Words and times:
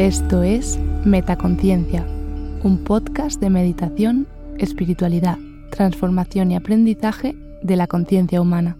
Esto 0.00 0.42
es 0.42 0.80
Metaconciencia, 1.04 2.06
un 2.64 2.84
podcast 2.84 3.38
de 3.38 3.50
meditación, 3.50 4.26
espiritualidad, 4.56 5.36
transformación 5.70 6.50
y 6.50 6.56
aprendizaje 6.56 7.36
de 7.62 7.76
la 7.76 7.86
conciencia 7.86 8.40
humana. 8.40 8.78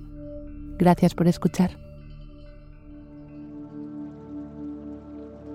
Gracias 0.78 1.14
por 1.14 1.28
escuchar. 1.28 1.72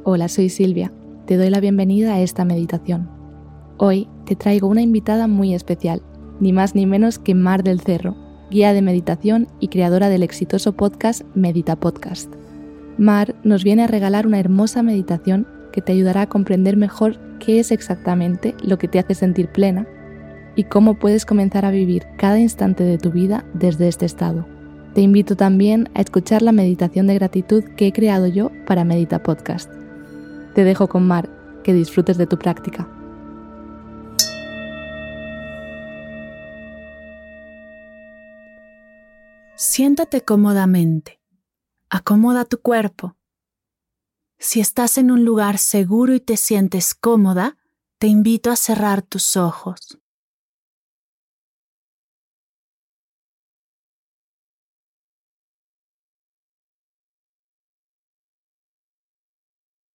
Hola, 0.04 0.28
soy 0.28 0.50
Silvia. 0.50 0.92
Te 1.26 1.36
doy 1.36 1.50
la 1.50 1.62
bienvenida 1.62 2.14
a 2.14 2.22
esta 2.22 2.46
meditación. 2.46 3.10
Hoy 3.80 4.08
te 4.28 4.36
traigo 4.36 4.68
una 4.68 4.84
invitada 4.84 5.28
muy 5.28 5.56
especial, 5.56 6.04
ni 6.40 6.54
más 6.54 6.76
ni 6.76 6.86
menos 6.86 7.18
que 7.18 7.34
Mar 7.34 7.64
del 7.64 7.80
Cerro, 7.80 8.16
guía 8.52 8.72
de 8.74 8.84
meditación 8.84 9.48
y 9.60 9.70
creadora 9.70 10.10
del 10.10 10.22
exitoso 10.22 10.74
podcast 10.74 11.24
Medita 11.34 11.76
Podcast. 11.76 12.32
Mar 13.00 13.36
nos 13.44 13.64
viene 13.64 13.84
a 13.84 13.88
regalar 13.88 14.28
una 14.28 14.40
hermosa 14.40 14.84
meditación 14.84 15.55
que 15.76 15.82
te 15.82 15.92
ayudará 15.92 16.22
a 16.22 16.30
comprender 16.30 16.78
mejor 16.78 17.18
qué 17.38 17.60
es 17.60 17.70
exactamente 17.70 18.56
lo 18.64 18.78
que 18.78 18.88
te 18.88 18.98
hace 18.98 19.14
sentir 19.14 19.50
plena 19.50 19.86
y 20.56 20.64
cómo 20.64 20.94
puedes 20.94 21.26
comenzar 21.26 21.66
a 21.66 21.72
vivir 21.72 22.08
cada 22.18 22.40
instante 22.40 22.86
de 22.86 22.98
tu 22.98 23.12
vida 23.12 23.44
desde 23.54 23.90
este 23.90 24.06
estado. 24.06 24.48
Te 24.94 25.02
invito 25.02 25.36
también 25.36 25.90
a 25.94 26.00
escuchar 26.00 26.44
la 26.44 26.54
meditación 26.54 27.08
de 27.08 27.16
gratitud 27.16 27.66
que 27.76 27.88
he 27.88 27.92
creado 27.92 28.26
yo 28.28 28.52
para 28.66 28.86
Medita 28.86 29.22
Podcast. 29.22 29.70
Te 30.54 30.64
dejo 30.64 30.88
con 30.88 31.06
Mar, 31.06 31.30
que 31.62 31.74
disfrutes 31.74 32.18
de 32.18 32.26
tu 32.26 32.40
práctica. 32.40 32.88
Siéntate 39.56 40.22
cómodamente. 40.22 41.20
Acomoda 41.90 42.46
tu 42.46 42.62
cuerpo 42.62 43.18
si 44.40 44.60
estás 44.60 44.98
en 44.98 45.12
un 45.12 45.26
lugar 45.26 45.58
seguro 45.58 46.14
y 46.14 46.20
te 46.20 46.38
sientes 46.38 46.94
cómoda, 46.94 47.58
te 47.98 48.08
invito 48.08 48.52
a 48.52 48.56
cerrar 48.56 49.02
tus 49.02 49.38
ojos. 49.38 50.00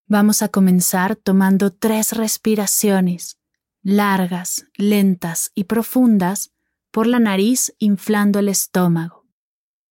Vamos 0.07 0.41
a 0.41 0.49
comenzar 0.49 1.15
tomando 1.15 1.71
tres 1.71 2.11
respiraciones, 2.11 3.39
largas, 3.81 4.65
lentas 4.75 5.51
y 5.55 5.63
profundas, 5.63 6.51
por 6.91 7.07
la 7.07 7.19
nariz 7.19 7.73
inflando 7.79 8.39
el 8.39 8.49
estómago. 8.49 9.25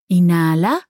Inhala. 0.08 0.89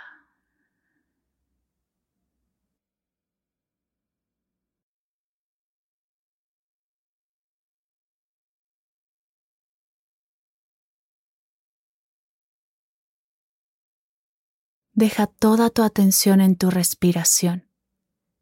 Deja 15.01 15.25
toda 15.25 15.71
tu 15.71 15.81
atención 15.81 16.41
en 16.41 16.55
tu 16.55 16.69
respiración, 16.69 17.67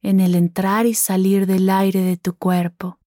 en 0.01 0.19
el 0.19 0.35
entrar 0.35 0.87
y 0.87 0.93
salir 0.93 1.45
del 1.45 1.69
aire 1.69 2.01
de 2.01 2.17
tu 2.17 2.35
cuerpo. 2.37 2.99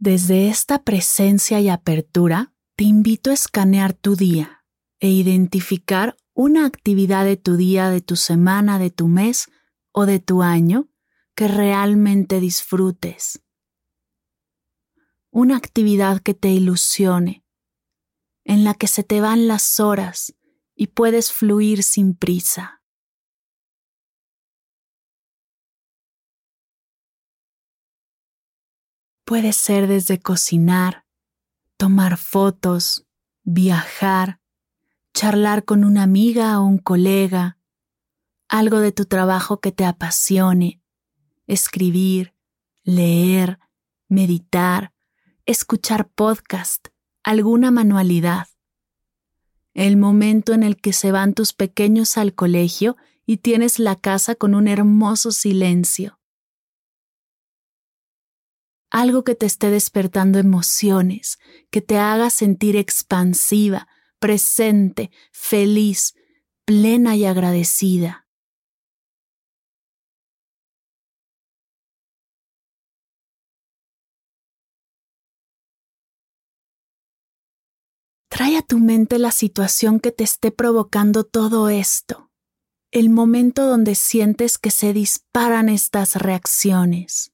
Desde 0.00 0.48
esta 0.48 0.82
presencia 0.82 1.60
y 1.60 1.68
apertura, 1.68 2.52
te 2.74 2.82
invito 2.82 3.30
a 3.30 3.34
escanear 3.34 3.92
tu 3.92 4.16
día 4.16 4.64
e 4.98 5.08
identificar 5.08 6.16
una 6.34 6.66
actividad 6.66 7.24
de 7.24 7.36
tu 7.36 7.56
día, 7.56 7.90
de 7.90 8.00
tu 8.00 8.16
semana, 8.16 8.80
de 8.80 8.90
tu 8.90 9.06
mes 9.06 9.46
o 9.92 10.04
de 10.04 10.18
tu 10.18 10.42
año 10.42 10.88
que 11.36 11.46
realmente 11.46 12.40
disfrutes. 12.40 13.40
Una 15.30 15.56
actividad 15.56 16.18
que 16.18 16.34
te 16.34 16.48
ilusione, 16.48 17.44
en 18.48 18.64
la 18.64 18.72
que 18.72 18.86
se 18.86 19.04
te 19.04 19.20
van 19.20 19.46
las 19.46 19.78
horas 19.78 20.34
y 20.74 20.86
puedes 20.86 21.30
fluir 21.32 21.82
sin 21.82 22.14
prisa. 22.14 22.82
Puede 29.26 29.52
ser 29.52 29.86
desde 29.86 30.18
cocinar, 30.18 31.04
tomar 31.76 32.16
fotos, 32.16 33.06
viajar, 33.42 34.40
charlar 35.12 35.66
con 35.66 35.84
una 35.84 36.02
amiga 36.02 36.58
o 36.58 36.64
un 36.64 36.78
colega, 36.78 37.58
algo 38.48 38.78
de 38.78 38.92
tu 38.92 39.04
trabajo 39.04 39.60
que 39.60 39.72
te 39.72 39.84
apasione, 39.84 40.82
escribir, 41.46 42.34
leer, 42.82 43.58
meditar, 44.08 44.94
escuchar 45.44 46.08
podcast, 46.08 46.88
alguna 47.28 47.70
manualidad. 47.70 48.46
El 49.74 49.98
momento 49.98 50.54
en 50.54 50.62
el 50.62 50.78
que 50.78 50.94
se 50.94 51.12
van 51.12 51.34
tus 51.34 51.52
pequeños 51.52 52.16
al 52.16 52.34
colegio 52.34 52.96
y 53.26 53.36
tienes 53.36 53.78
la 53.78 53.96
casa 53.96 54.34
con 54.34 54.54
un 54.54 54.66
hermoso 54.66 55.30
silencio. 55.30 56.18
Algo 58.90 59.24
que 59.24 59.34
te 59.34 59.44
esté 59.44 59.70
despertando 59.70 60.38
emociones, 60.38 61.38
que 61.70 61.82
te 61.82 61.98
haga 61.98 62.30
sentir 62.30 62.76
expansiva, 62.76 63.88
presente, 64.18 65.10
feliz, 65.30 66.14
plena 66.64 67.14
y 67.14 67.26
agradecida. 67.26 68.26
Trae 78.38 78.56
a 78.56 78.62
tu 78.62 78.78
mente 78.78 79.18
la 79.18 79.32
situación 79.32 79.98
que 79.98 80.12
te 80.12 80.22
esté 80.22 80.52
provocando 80.52 81.24
todo 81.24 81.68
esto, 81.68 82.30
el 82.92 83.10
momento 83.10 83.66
donde 83.66 83.96
sientes 83.96 84.58
que 84.58 84.70
se 84.70 84.92
disparan 84.92 85.68
estas 85.68 86.14
reacciones. 86.14 87.32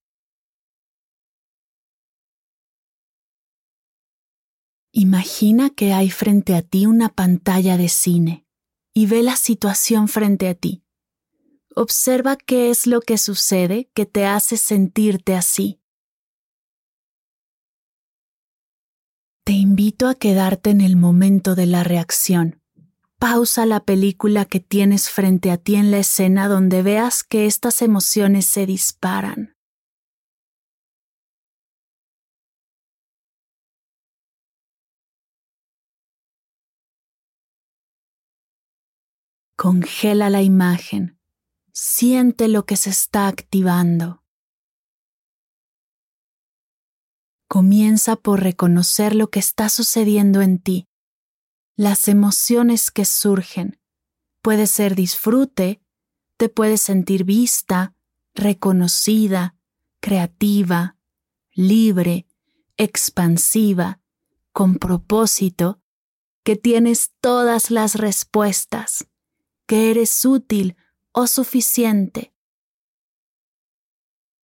Imagina 4.93 5.69
que 5.69 5.93
hay 5.93 6.09
frente 6.09 6.55
a 6.55 6.62
ti 6.62 6.87
una 6.87 7.11
pantalla 7.11 7.77
de 7.77 7.91
cine 7.91 8.47
y 8.95 9.05
ve 9.05 9.23
la 9.23 9.37
situación 9.37 10.09
frente 10.09 10.49
a 10.49 10.55
ti. 10.55 10.87
Observa 11.77 12.37
qué 12.37 12.71
es 12.71 12.87
lo 12.87 13.03
que 13.03 13.19
sucede 13.19 13.91
que 13.93 14.06
te 14.06 14.25
hace 14.25 14.56
sentirte 14.56 15.35
así. 15.35 15.84
Te 19.46 19.52
invito 19.52 20.08
a 20.08 20.14
quedarte 20.14 20.70
en 20.70 20.81
el 20.81 20.96
momento 20.96 21.55
de 21.55 21.67
la 21.67 21.85
reacción. 21.85 22.62
Pausa 23.19 23.67
la 23.67 23.85
película 23.85 24.46
que 24.46 24.58
tienes 24.58 25.11
frente 25.11 25.50
a 25.50 25.58
ti 25.58 25.75
en 25.75 25.91
la 25.91 25.99
escena 25.99 26.49
donde 26.49 26.81
veas 26.81 27.23
que 27.23 27.44
estas 27.44 27.82
emociones 27.82 28.46
se 28.46 28.64
disparan. 28.64 29.55
Congela 39.58 40.31
la 40.31 40.41
imagen. 40.41 41.19
Siente 41.70 42.49
lo 42.49 42.64
que 42.64 42.76
se 42.76 42.88
está 42.88 43.29
activando. 43.29 44.24
Comienza 47.55 48.17
por 48.17 48.43
reconocer 48.43 49.15
lo 49.15 49.31
que 49.31 49.39
está 49.39 49.69
sucediendo 49.69 50.43
en 50.43 50.59
ti, 50.59 50.89
las 51.77 52.09
emociones 52.09 52.91
que 52.91 53.05
surgen. 53.05 53.79
Puede 54.43 54.67
ser 54.67 54.97
disfrute, 54.97 55.81
te 56.37 56.49
puedes 56.49 56.83
sentir 56.83 57.23
vista, 57.23 57.95
reconocida, 58.35 59.55
creativa, 60.01 60.97
libre, 61.53 62.27
expansiva, 62.77 64.01
con 64.53 64.75
propósito, 64.75 65.81
que 66.43 66.56
tienes 66.56 67.12
todas 67.21 67.71
las 67.71 67.95
respuestas, 67.95 69.06
que 69.69 69.93
eres 69.93 70.25
útil 70.25 70.77
o 71.12 71.29
suficiente. 71.29 72.35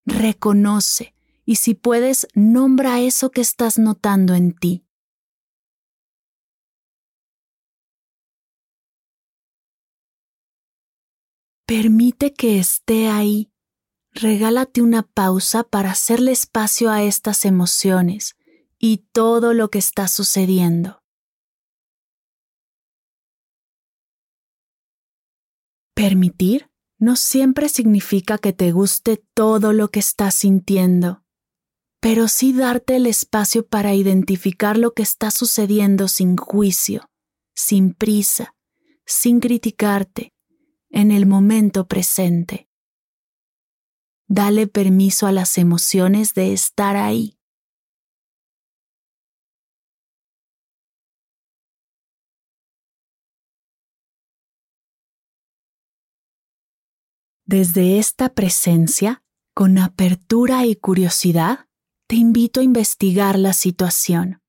Reconoce 0.05 1.13
y 1.51 1.57
si 1.57 1.75
puedes, 1.75 2.29
nombra 2.33 3.01
eso 3.01 3.33
que 3.33 3.41
estás 3.41 3.77
notando 3.77 4.35
en 4.35 4.55
ti. 4.55 4.87
Permite 11.67 12.35
que 12.35 12.61
esté 12.61 13.09
ahí. 13.09 13.51
Regálate 14.13 14.81
una 14.81 15.03
pausa 15.03 15.65
para 15.65 15.91
hacerle 15.91 16.31
espacio 16.31 16.89
a 16.89 17.03
estas 17.03 17.45
emociones 17.45 18.37
y 18.79 18.99
todo 19.11 19.53
lo 19.53 19.71
que 19.71 19.81
está 19.81 20.07
sucediendo. 20.07 21.03
Permitir 25.97 26.71
no 26.97 27.17
siempre 27.17 27.69
significa 27.69 28.39
que 28.39 28.53
te 28.53 28.71
guste 28.71 29.17
todo 29.35 29.73
lo 29.73 29.89
que 29.89 29.99
estás 29.99 30.37
sintiendo, 30.37 31.25
pero 32.01 32.29
sí 32.29 32.55
darte 32.55 32.97
el 32.97 33.07
espacio 33.07 33.67
para 33.67 33.95
identificar 33.95 34.79
lo 34.79 34.95
que 34.95 35.03
está 35.03 35.31
sucediendo 35.31 36.09
sin 36.09 36.37
juicio, 36.37 37.11
sin 37.55 37.93
prisa, 37.93 38.55
sin 39.05 39.39
criticarte, 39.39 40.33
en 40.89 41.13
el 41.13 41.27
momento 41.27 41.87
presente. 41.87 42.69
Dale 44.27 44.67
permiso 44.67 45.27
a 45.27 45.33
las 45.33 45.59
emociones 45.59 46.35
de 46.35 46.53
estar 46.55 46.97
ahí. 46.97 47.37
Desde 57.45 57.99
esta 57.99 58.33
presencia, 58.33 59.25
con 59.55 59.77
apertura 59.77 60.65
y 60.67 60.77
curiosidad, 60.77 61.70
te 62.11 62.17
invito 62.17 62.59
a 62.59 62.65
investigar 62.65 63.39
la 63.39 63.53
situación. 63.53 64.43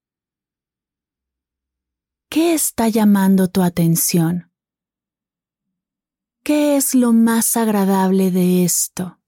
¿Qué 2.27 2.55
está 2.55 2.87
llamando 2.87 3.49
tu 3.49 3.61
atención? 3.61 4.51
¿Qué 6.43 6.75
es 6.75 6.95
lo 6.95 7.13
más 7.13 7.55
agradable 7.57 8.31
de 8.31 8.63
esto? 8.63 9.19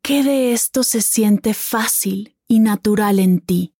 ¿Qué 0.00 0.22
de 0.22 0.52
esto 0.52 0.84
se 0.84 1.02
siente 1.02 1.54
fácil 1.54 2.38
y 2.46 2.60
natural 2.60 3.18
en 3.18 3.40
ti? 3.40 3.74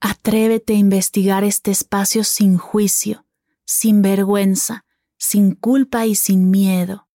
Atrévete 0.00 0.74
a 0.74 0.76
investigar 0.76 1.44
este 1.44 1.70
espacio 1.70 2.24
sin 2.24 2.58
juicio 2.58 3.26
sin 3.64 4.02
vergüenza, 4.02 4.84
sin 5.16 5.54
culpa 5.54 6.04
y 6.04 6.14
sin 6.14 6.50
miedo. 6.50 7.08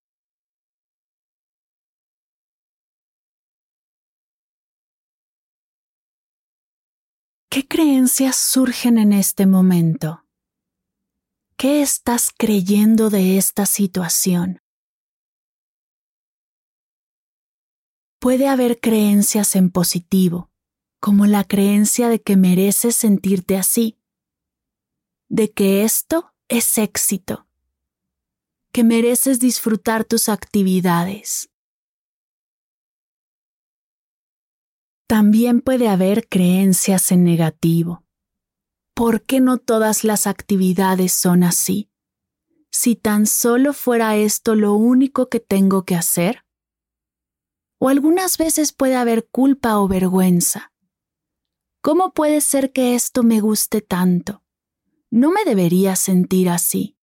¿Qué 7.57 7.67
creencias 7.67 8.35
surgen 8.35 8.99
en 8.99 9.11
este 9.11 9.47
momento? 9.47 10.23
¿Qué 11.57 11.81
estás 11.81 12.29
creyendo 12.29 13.09
de 13.09 13.39
esta 13.39 13.65
situación? 13.65 14.61
Puede 18.19 18.47
haber 18.47 18.79
creencias 18.79 19.55
en 19.55 19.71
positivo, 19.71 20.51
como 20.99 21.25
la 21.25 21.45
creencia 21.45 22.09
de 22.09 22.21
que 22.21 22.37
mereces 22.37 22.95
sentirte 22.95 23.57
así, 23.57 23.97
de 25.27 25.51
que 25.51 25.83
esto 25.83 26.35
es 26.49 26.77
éxito, 26.77 27.47
que 28.71 28.83
mereces 28.83 29.39
disfrutar 29.39 30.05
tus 30.05 30.29
actividades. 30.29 31.49
También 35.07 35.61
puede 35.61 35.87
haber 35.87 36.27
creencias 36.27 37.13
en 37.13 37.23
negativo. 37.23 38.03
¿Por 38.93 39.21
qué 39.21 39.39
no 39.39 39.57
todas 39.57 40.03
las 40.03 40.27
actividades 40.27 41.13
son 41.13 41.43
así? 41.43 41.89
Si 42.71 42.97
tan 42.97 43.25
solo 43.25 43.71
fuera 43.71 44.17
esto 44.17 44.53
lo 44.55 44.73
único 44.73 45.29
que 45.29 45.39
tengo 45.39 45.85
que 45.85 45.95
hacer. 45.95 46.43
O 47.79 47.87
algunas 47.87 48.37
veces 48.37 48.73
puede 48.73 48.95
haber 48.95 49.29
culpa 49.29 49.79
o 49.79 49.87
vergüenza. 49.87 50.73
¿Cómo 51.81 52.13
puede 52.13 52.41
ser 52.41 52.73
que 52.73 52.93
esto 52.93 53.23
me 53.23 53.39
guste 53.39 53.79
tanto? 53.79 54.43
No 55.09 55.31
me 55.31 55.45
debería 55.45 55.95
sentir 55.95 56.49
así. 56.49 56.96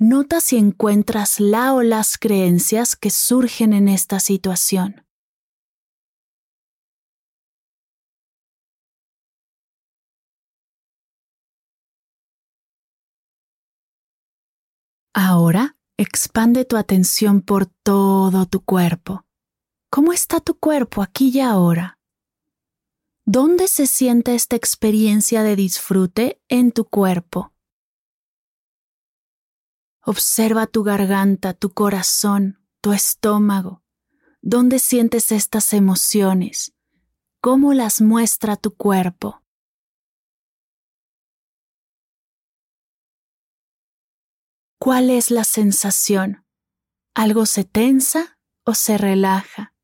Nota 0.00 0.40
si 0.40 0.56
encuentras 0.56 1.38
la 1.38 1.72
o 1.72 1.82
las 1.82 2.18
creencias 2.18 2.96
que 2.96 3.10
surgen 3.10 3.72
en 3.72 3.86
esta 3.86 4.18
situación. 4.18 5.06
Ahora 15.14 15.76
expande 15.96 16.64
tu 16.64 16.76
atención 16.76 17.40
por 17.40 17.66
todo 17.66 18.46
tu 18.46 18.64
cuerpo. 18.64 19.24
¿Cómo 19.90 20.12
está 20.12 20.40
tu 20.40 20.58
cuerpo 20.58 21.02
aquí 21.02 21.30
y 21.32 21.38
ahora? 21.38 22.00
¿Dónde 23.24 23.68
se 23.68 23.86
siente 23.86 24.34
esta 24.34 24.56
experiencia 24.56 25.44
de 25.44 25.54
disfrute 25.54 26.42
en 26.48 26.72
tu 26.72 26.84
cuerpo? 26.84 27.53
Observa 30.04 30.66
tu 30.66 30.82
garganta, 30.82 31.54
tu 31.54 31.72
corazón, 31.72 32.60
tu 32.80 32.92
estómago. 32.92 33.82
¿Dónde 34.42 34.78
sientes 34.78 35.32
estas 35.32 35.72
emociones? 35.72 36.74
¿Cómo 37.40 37.72
las 37.72 38.00
muestra 38.00 38.56
tu 38.56 38.74
cuerpo? 38.76 39.42
¿Cuál 44.78 45.10
es 45.10 45.30
la 45.30 45.44
sensación? 45.44 46.44
¿Algo 47.14 47.46
se 47.46 47.64
tensa 47.64 48.38
o 48.64 48.74
se 48.74 48.98
relaja? 48.98 49.74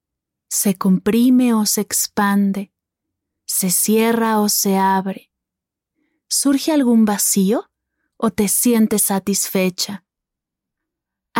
¿Se 0.48 0.76
comprime 0.76 1.54
o 1.54 1.64
se 1.64 1.80
expande? 1.80 2.72
se 3.50 3.70
cierra 3.70 4.40
o 4.40 4.48
se 4.48 4.76
abre. 4.76 5.32
¿Surge 6.28 6.70
algún 6.70 7.04
vacío 7.04 7.68
o 8.16 8.30
te 8.30 8.46
sientes 8.46 9.02
satisfecha? 9.02 10.04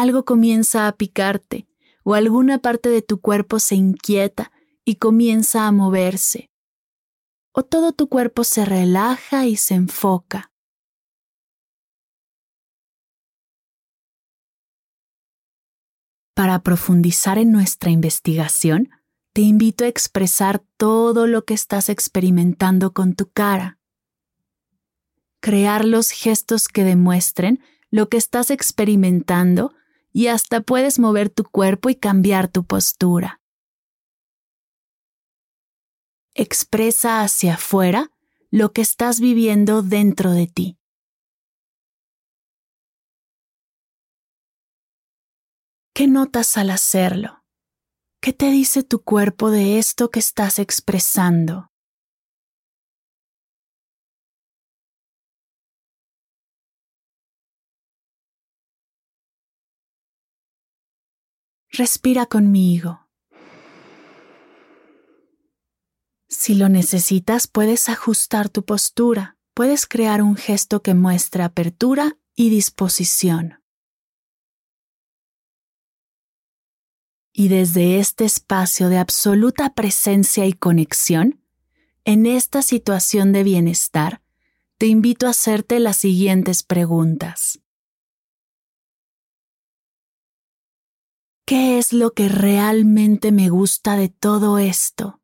Algo 0.00 0.24
comienza 0.24 0.88
a 0.88 0.92
picarte 0.92 1.68
o 2.04 2.14
alguna 2.14 2.56
parte 2.60 2.88
de 2.88 3.02
tu 3.02 3.20
cuerpo 3.20 3.60
se 3.60 3.74
inquieta 3.74 4.50
y 4.82 4.94
comienza 4.94 5.66
a 5.66 5.72
moverse. 5.72 6.50
O 7.52 7.64
todo 7.64 7.92
tu 7.92 8.08
cuerpo 8.08 8.42
se 8.42 8.64
relaja 8.64 9.44
y 9.44 9.56
se 9.56 9.74
enfoca. 9.74 10.52
Para 16.32 16.62
profundizar 16.62 17.36
en 17.36 17.52
nuestra 17.52 17.90
investigación, 17.90 18.88
te 19.34 19.42
invito 19.42 19.84
a 19.84 19.88
expresar 19.88 20.64
todo 20.78 21.26
lo 21.26 21.44
que 21.44 21.52
estás 21.52 21.90
experimentando 21.90 22.94
con 22.94 23.14
tu 23.14 23.30
cara. 23.30 23.78
Crear 25.40 25.84
los 25.84 26.08
gestos 26.10 26.68
que 26.68 26.84
demuestren 26.84 27.62
lo 27.90 28.08
que 28.08 28.16
estás 28.16 28.50
experimentando 28.50 29.74
y 30.12 30.28
hasta 30.28 30.60
puedes 30.60 30.98
mover 30.98 31.30
tu 31.30 31.44
cuerpo 31.44 31.90
y 31.90 31.94
cambiar 31.94 32.48
tu 32.48 32.64
postura. 32.64 33.40
Expresa 36.34 37.22
hacia 37.22 37.54
afuera 37.54 38.10
lo 38.50 38.72
que 38.72 38.82
estás 38.82 39.20
viviendo 39.20 39.82
dentro 39.82 40.32
de 40.32 40.46
ti. 40.46 40.78
¿Qué 45.94 46.06
notas 46.06 46.56
al 46.56 46.70
hacerlo? 46.70 47.44
¿Qué 48.22 48.32
te 48.32 48.50
dice 48.50 48.82
tu 48.82 49.02
cuerpo 49.02 49.50
de 49.50 49.78
esto 49.78 50.10
que 50.10 50.18
estás 50.18 50.58
expresando? 50.58 51.69
Respira 61.72 62.26
conmigo. 62.26 63.06
Si 66.28 66.54
lo 66.54 66.68
necesitas, 66.68 67.46
puedes 67.46 67.88
ajustar 67.88 68.48
tu 68.48 68.64
postura, 68.64 69.36
puedes 69.54 69.86
crear 69.86 70.20
un 70.20 70.34
gesto 70.36 70.82
que 70.82 70.94
muestre 70.94 71.44
apertura 71.44 72.18
y 72.34 72.50
disposición. 72.50 73.62
Y 77.32 77.48
desde 77.48 78.00
este 78.00 78.24
espacio 78.24 78.88
de 78.88 78.98
absoluta 78.98 79.72
presencia 79.74 80.46
y 80.46 80.52
conexión, 80.52 81.44
en 82.04 82.26
esta 82.26 82.62
situación 82.62 83.32
de 83.32 83.44
bienestar, 83.44 84.22
te 84.76 84.86
invito 84.86 85.28
a 85.28 85.30
hacerte 85.30 85.78
las 85.78 85.98
siguientes 85.98 86.64
preguntas. 86.64 87.60
¿Qué 91.50 91.78
es 91.78 91.92
lo 91.92 92.12
que 92.12 92.28
realmente 92.28 93.32
me 93.32 93.48
gusta 93.48 93.96
de 93.96 94.08
todo 94.08 94.58
esto? 94.58 95.20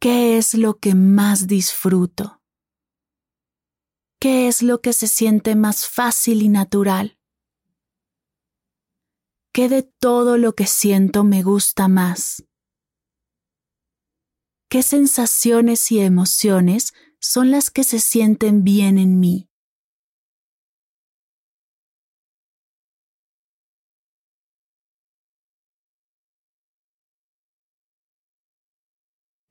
¿Qué 0.00 0.38
es 0.38 0.54
lo 0.54 0.78
que 0.78 0.94
más 0.94 1.48
disfruto? 1.48 2.40
¿Qué 4.20 4.46
es 4.46 4.62
lo 4.62 4.80
que 4.80 4.92
se 4.92 5.08
siente 5.08 5.56
más 5.56 5.88
fácil 5.88 6.42
y 6.42 6.48
natural? 6.48 7.18
¿Qué 9.52 9.68
de 9.68 9.82
todo 9.82 10.38
lo 10.38 10.54
que 10.54 10.68
siento 10.68 11.24
me 11.24 11.42
gusta 11.42 11.88
más? 11.88 12.44
¿Qué 14.70 14.84
sensaciones 14.84 15.90
y 15.90 15.98
emociones 15.98 16.94
son 17.18 17.50
las 17.50 17.70
que 17.70 17.82
se 17.82 17.98
sienten 17.98 18.62
bien 18.62 18.98
en 18.98 19.18
mí? 19.18 19.50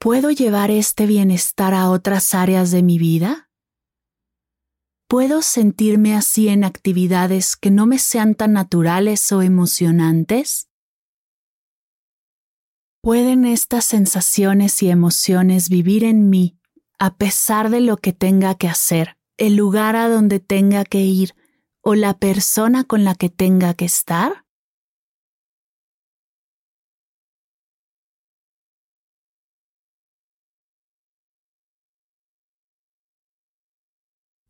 ¿Puedo 0.06 0.30
llevar 0.30 0.70
este 0.70 1.08
bienestar 1.08 1.74
a 1.74 1.90
otras 1.90 2.36
áreas 2.36 2.70
de 2.70 2.84
mi 2.84 3.00
vida? 3.00 3.50
¿Puedo 5.08 5.42
sentirme 5.42 6.14
así 6.14 6.48
en 6.48 6.64
actividades 6.64 7.56
que 7.56 7.72
no 7.72 7.88
me 7.88 7.98
sean 7.98 8.36
tan 8.36 8.54
naturales 8.54 9.32
o 9.32 9.42
emocionantes? 9.42 10.70
¿Pueden 13.02 13.46
estas 13.46 13.86
sensaciones 13.86 14.84
y 14.84 14.92
emociones 14.92 15.70
vivir 15.70 16.04
en 16.04 16.30
mí 16.30 16.56
a 17.00 17.18
pesar 17.18 17.72
de 17.72 17.82
lo 17.82 17.98
que 17.98 18.14
tenga 18.14 18.54
que 18.54 18.68
hacer, 18.68 19.18
el 19.38 19.56
lugar 19.56 19.96
a 19.96 20.08
donde 20.08 20.40
tenga 20.40 20.86
que 20.86 21.02
ir 21.02 21.34
o 21.82 21.96
la 21.96 22.20
persona 22.20 22.84
con 22.84 23.06
la 23.06 23.16
que 23.16 23.32
tenga 23.32 23.74
que 23.74 23.86
estar? 23.86 24.45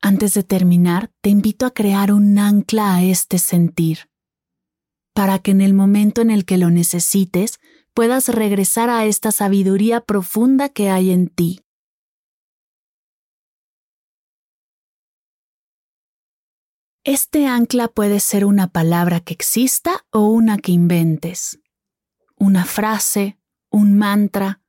Antes 0.05 0.35
de 0.35 0.43
terminar, 0.43 1.09
te 1.21 1.31
invito 1.31 1.65
a 1.65 1.73
crear 1.73 2.13
un 2.13 2.37
ancla 2.37 2.93
a 2.93 3.03
este 3.03 3.39
sentir, 3.39 4.11
para 5.15 5.39
que 5.39 5.49
en 5.49 5.61
el 5.61 5.73
momento 5.73 6.21
en 6.21 6.29
el 6.29 6.45
que 6.45 6.59
lo 6.59 6.69
necesites 6.69 7.59
puedas 7.95 8.29
regresar 8.29 8.91
a 8.91 9.05
esta 9.05 9.31
sabiduría 9.31 10.01
profunda 10.01 10.69
que 10.69 10.91
hay 10.91 11.09
en 11.09 11.27
ti. 11.27 11.61
Este 17.03 17.47
ancla 17.47 17.87
puede 17.87 18.19
ser 18.19 18.45
una 18.45 18.67
palabra 18.67 19.21
que 19.21 19.33
exista 19.33 20.05
o 20.11 20.27
una 20.27 20.59
que 20.59 20.71
inventes, 20.71 21.59
una 22.35 22.65
frase, 22.65 23.39
un 23.71 23.97
mantra, 23.97 24.61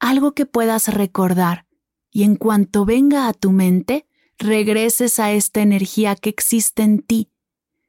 algo 0.00 0.32
que 0.34 0.44
puedas 0.44 0.92
recordar 0.92 1.68
y 2.10 2.24
en 2.24 2.34
cuanto 2.34 2.84
venga 2.84 3.28
a 3.28 3.32
tu 3.32 3.52
mente, 3.52 4.08
regreses 4.42 5.18
a 5.18 5.32
esta 5.32 5.60
energía 5.60 6.14
que 6.16 6.30
existe 6.30 6.82
en 6.82 7.00
ti, 7.00 7.30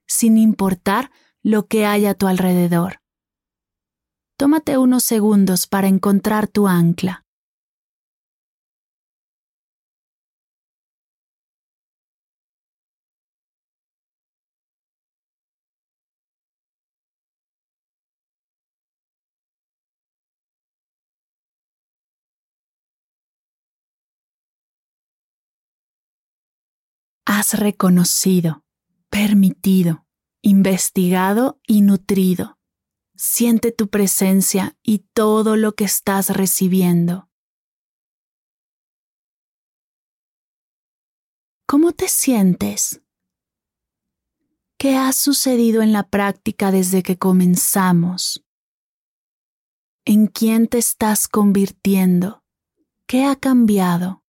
sin 0.08 0.38
importar 0.38 1.12
lo 1.42 1.68
que 1.68 1.86
haya 1.86 2.12
a 2.12 2.14
tu 2.14 2.28
alrededor. 2.28 3.02
Tómate 4.38 4.78
unos 4.78 5.04
segundos 5.04 5.68
para 5.68 5.88
encontrar 5.88 6.48
tu 6.48 6.68
ancla. 6.68 7.23
Has 27.40 27.58
reconocido, 27.58 28.64
permitido, 29.10 30.06
investigado 30.44 31.60
y 31.66 31.82
nutrido. 31.82 32.60
Siente 33.16 33.72
tu 33.72 33.90
presencia 33.90 34.78
y 34.84 35.00
todo 35.14 35.56
lo 35.56 35.74
que 35.74 35.84
estás 35.84 36.30
recibiendo. 36.30 37.30
¿Cómo 41.66 41.92
te 41.92 42.08
sientes? 42.08 43.02
¿Qué 44.78 44.96
ha 44.96 45.12
sucedido 45.12 45.82
en 45.82 45.92
la 45.92 46.10
práctica 46.10 46.72
desde 46.72 47.02
que 47.02 47.18
comenzamos? 47.18 48.46
¿En 50.06 50.28
quién 50.28 50.68
te 50.68 50.78
estás 50.78 51.28
convirtiendo? 51.28 52.44
¿Qué 53.08 53.26
ha 53.26 53.36
cambiado? 53.36 54.23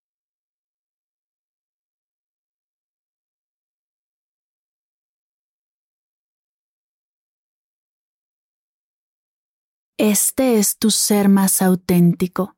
Este 9.97 10.59
es 10.59 10.77
tu 10.77 10.91
ser 10.91 11.29
más 11.29 11.63
auténtico. 11.63 12.57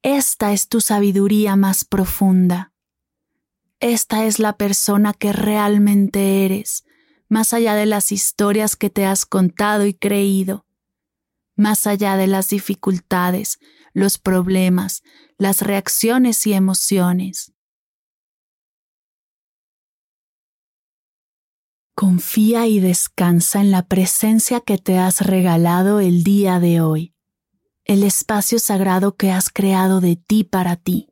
Esta 0.00 0.54
es 0.54 0.68
tu 0.68 0.80
sabiduría 0.80 1.54
más 1.54 1.84
profunda. 1.84 2.72
Esta 3.78 4.24
es 4.24 4.38
la 4.38 4.56
persona 4.56 5.12
que 5.12 5.34
realmente 5.34 6.46
eres, 6.46 6.84
más 7.28 7.52
allá 7.52 7.74
de 7.74 7.84
las 7.84 8.10
historias 8.10 8.74
que 8.74 8.88
te 8.88 9.04
has 9.04 9.26
contado 9.26 9.84
y 9.84 9.92
creído, 9.92 10.64
más 11.56 11.86
allá 11.86 12.16
de 12.16 12.26
las 12.26 12.48
dificultades, 12.48 13.58
los 13.92 14.16
problemas, 14.16 15.02
las 15.36 15.60
reacciones 15.60 16.46
y 16.46 16.54
emociones. 16.54 17.51
Confía 22.02 22.66
y 22.66 22.80
descansa 22.80 23.60
en 23.60 23.70
la 23.70 23.86
presencia 23.86 24.58
que 24.58 24.76
te 24.76 24.98
has 24.98 25.20
regalado 25.20 26.00
el 26.00 26.24
día 26.24 26.58
de 26.58 26.80
hoy, 26.80 27.14
el 27.84 28.02
espacio 28.02 28.58
sagrado 28.58 29.14
que 29.14 29.30
has 29.30 29.50
creado 29.50 30.00
de 30.00 30.16
ti 30.16 30.42
para 30.42 30.74
ti. 30.74 31.11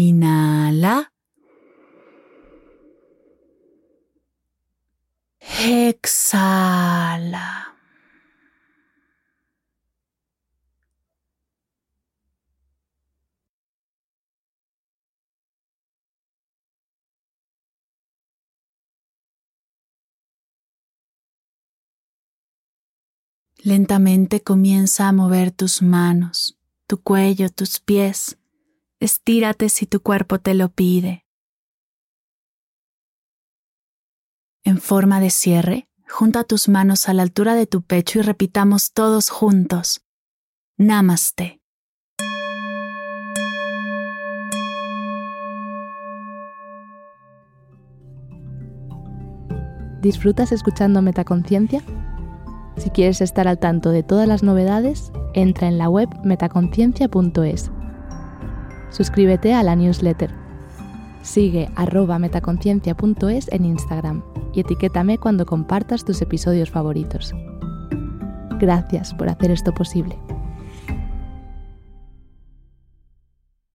Inhala. 0.00 1.12
Exhala. 5.40 7.76
Lentamente 23.62 24.42
comienza 24.42 25.08
a 25.08 25.12
mover 25.12 25.50
tus 25.50 25.82
manos, 25.82 26.58
tu 26.86 27.02
cuello, 27.02 27.50
tus 27.50 27.80
pies. 27.80 28.39
Estírate 29.00 29.70
si 29.70 29.86
tu 29.86 30.02
cuerpo 30.02 30.40
te 30.40 30.52
lo 30.52 30.68
pide. 30.68 31.24
En 34.62 34.78
forma 34.78 35.20
de 35.20 35.30
cierre, 35.30 35.88
junta 36.06 36.44
tus 36.44 36.68
manos 36.68 37.08
a 37.08 37.14
la 37.14 37.22
altura 37.22 37.54
de 37.54 37.66
tu 37.66 37.80
pecho 37.80 38.18
y 38.18 38.22
repitamos 38.22 38.92
todos 38.92 39.30
juntos. 39.30 40.04
Namaste. 40.76 41.62
¿Disfrutas 50.02 50.52
escuchando 50.52 51.00
Metaconciencia? 51.00 51.82
Si 52.76 52.90
quieres 52.90 53.22
estar 53.22 53.48
al 53.48 53.58
tanto 53.58 53.92
de 53.92 54.02
todas 54.02 54.28
las 54.28 54.42
novedades, 54.42 55.10
entra 55.32 55.68
en 55.68 55.78
la 55.78 55.88
web 55.88 56.10
metaconciencia.es. 56.22 57.70
Suscríbete 58.90 59.54
a 59.54 59.62
la 59.62 59.76
newsletter. 59.76 60.30
Sigue 61.22 61.70
arroba 61.76 62.18
metaconciencia.es 62.18 63.48
en 63.52 63.64
Instagram 63.64 64.22
y 64.52 64.60
etiquétame 64.60 65.18
cuando 65.18 65.46
compartas 65.46 66.04
tus 66.04 66.20
episodios 66.22 66.70
favoritos. 66.70 67.34
Gracias 68.58 69.14
por 69.14 69.28
hacer 69.28 69.50
esto 69.50 69.72
posible. 69.72 70.18